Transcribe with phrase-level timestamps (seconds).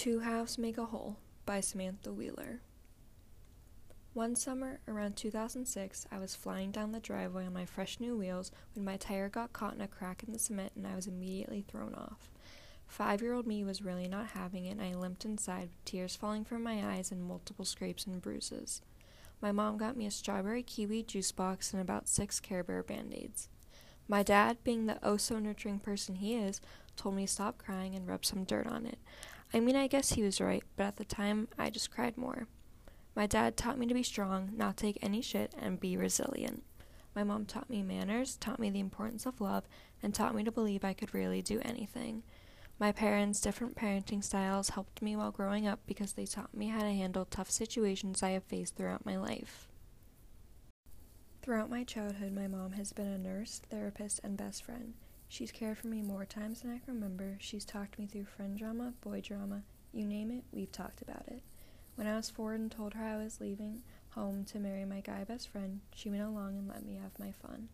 [0.00, 2.62] Two Halves Make a Whole by Samantha Wheeler.
[4.14, 8.50] One summer, around 2006, I was flying down the driveway on my fresh new wheels
[8.74, 11.60] when my tire got caught in a crack in the cement and I was immediately
[11.68, 12.30] thrown off.
[12.86, 16.16] Five year old me was really not having it, and I limped inside with tears
[16.16, 18.80] falling from my eyes and multiple scrapes and bruises.
[19.42, 23.12] My mom got me a strawberry kiwi juice box and about six Care Bear band
[23.12, 23.50] aids.
[24.08, 26.62] My dad, being the oh so nurturing person he is,
[26.96, 28.98] told me to stop crying and rub some dirt on it.
[29.52, 32.46] I mean, I guess he was right, but at the time, I just cried more.
[33.16, 36.62] My dad taught me to be strong, not take any shit, and be resilient.
[37.14, 39.64] My mom taught me manners, taught me the importance of love,
[40.02, 42.22] and taught me to believe I could really do anything.
[42.78, 46.80] My parents' different parenting styles helped me while growing up because they taught me how
[46.80, 49.68] to handle tough situations I have faced throughout my life.
[51.42, 54.94] Throughout my childhood, my mom has been a nurse, therapist, and best friend.
[55.30, 57.36] She's cared for me more times than I can remember.
[57.38, 59.62] She's talked me through friend drama, boy drama,
[59.92, 61.44] you name it, we've talked about it.
[61.94, 65.22] When I was four and told her I was leaving home to marry my guy
[65.22, 67.68] best friend, she went along and let me have my fun.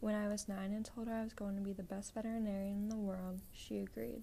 [0.00, 2.78] When I was nine and told her I was going to be the best veterinarian
[2.78, 4.22] in the world, she agreed.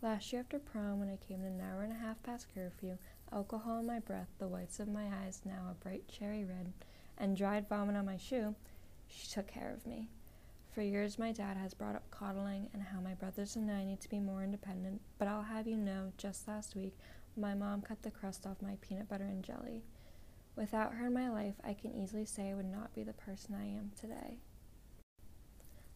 [0.00, 2.96] Last year after prom, when I came in an hour and a half past curfew,
[3.30, 6.72] alcohol in my breath, the whites of my eyes now a bright cherry red,
[7.18, 8.54] and dried vomit on my shoe,
[9.06, 10.08] she took care of me.
[10.74, 14.00] For years, my dad has brought up coddling and how my brothers and I need
[14.00, 16.98] to be more independent, but I'll have you know, just last week,
[17.36, 19.84] my mom cut the crust off my peanut butter and jelly.
[20.56, 23.54] Without her in my life, I can easily say I would not be the person
[23.54, 24.38] I am today.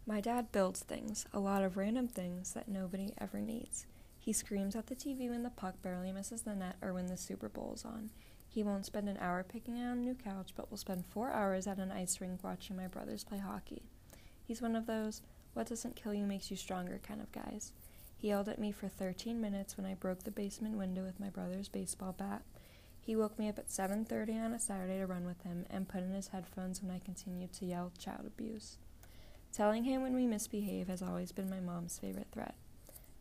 [0.06, 3.84] My dad builds things, a lot of random things that nobody ever needs.
[4.16, 7.16] He screams at the TV when the puck barely misses the net or when the
[7.16, 8.10] Super Bowl is on.
[8.46, 11.66] He won't spend an hour picking out a new couch, but will spend four hours
[11.66, 13.82] at an ice rink watching my brothers play hockey.
[14.48, 15.20] He's one of those
[15.52, 17.72] what doesn't kill you makes you stronger kind of guys.
[18.16, 21.28] He yelled at me for 13 minutes when I broke the basement window with my
[21.28, 22.42] brother's baseball bat.
[22.98, 26.02] He woke me up at 7:30 on a Saturday to run with him and put
[26.02, 28.78] in his headphones when I continued to yell child abuse.
[29.52, 32.54] Telling him when we misbehave has always been my mom's favorite threat.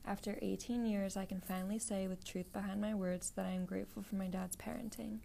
[0.06, 3.66] After 18 years, I can finally say with truth behind my words that I am
[3.66, 5.20] grateful for my dad's parenting.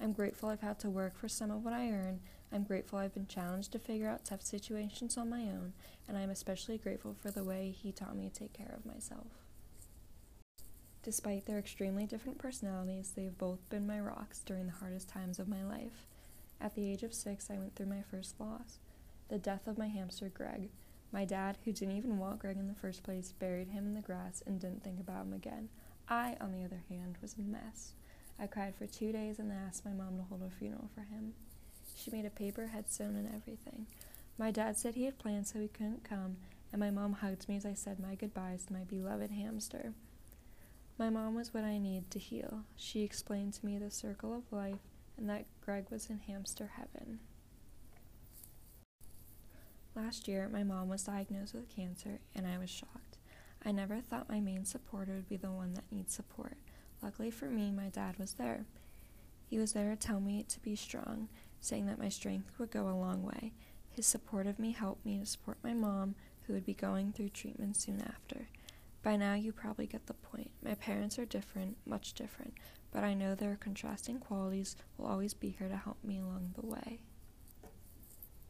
[0.00, 2.20] I'm grateful I've had to work for some of what I earn.
[2.52, 5.72] I'm grateful I've been challenged to figure out tough situations on my own,
[6.08, 9.26] and I'm especially grateful for the way he taught me to take care of myself.
[11.02, 15.38] Despite their extremely different personalities, they have both been my rocks during the hardest times
[15.38, 16.06] of my life.
[16.60, 18.78] At the age of six, I went through my first loss
[19.28, 20.70] the death of my hamster, Greg.
[21.12, 24.00] My dad, who didn't even want Greg in the first place, buried him in the
[24.00, 25.68] grass and didn't think about him again.
[26.08, 27.94] I, on the other hand, was a mess.
[28.38, 31.02] I cried for two days and then asked my mom to hold a funeral for
[31.02, 31.34] him.
[31.94, 33.86] She made a paper headstone and everything.
[34.38, 36.36] My dad said he had plans so he couldn't come,
[36.72, 39.94] and my mom hugged me as I said my goodbyes to my beloved hamster.
[40.98, 42.64] My mom was what I needed to heal.
[42.76, 44.78] She explained to me the circle of life
[45.16, 47.20] and that Greg was in hamster heaven.
[49.94, 53.16] Last year, my mom was diagnosed with cancer, and I was shocked.
[53.64, 56.58] I never thought my main supporter would be the one that needs support.
[57.02, 58.66] Luckily for me, my dad was there.
[59.48, 61.28] He was there to tell me to be strong,
[61.60, 63.52] saying that my strength would go a long way.
[63.90, 67.30] His support of me helped me to support my mom, who would be going through
[67.30, 68.48] treatment soon after.
[69.02, 70.50] By now, you probably get the point.
[70.62, 72.54] My parents are different, much different,
[72.92, 76.66] but I know their contrasting qualities will always be here to help me along the
[76.66, 77.02] way.